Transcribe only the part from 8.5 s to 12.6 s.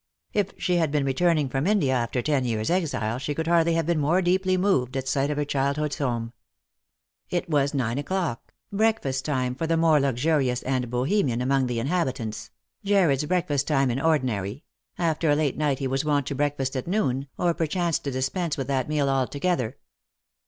breakfast time for the more luxurious and Bohemian among the inhabitants—